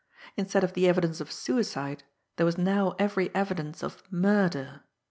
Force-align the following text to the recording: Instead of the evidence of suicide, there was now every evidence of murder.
Instead 0.35 0.63
of 0.63 0.73
the 0.73 0.87
evidence 0.87 1.21
of 1.21 1.31
suicide, 1.31 2.03
there 2.37 2.43
was 2.47 2.57
now 2.57 2.95
every 2.97 3.29
evidence 3.35 3.83
of 3.83 4.01
murder. 4.11 4.81